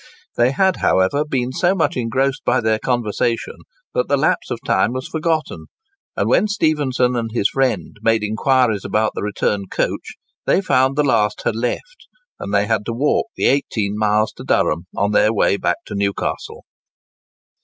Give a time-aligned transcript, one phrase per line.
[0.35, 3.57] They had, however, been so much engrossed by their conversation,
[3.93, 5.65] that the lapse of time was forgotten,
[6.17, 10.15] and when Stephenson and his friend made enquiries about the return coach,
[10.47, 12.07] they found the last had left;
[12.39, 15.93] and they had to walk the 18 miles to Durham on their way back to
[15.93, 16.65] Newcastle.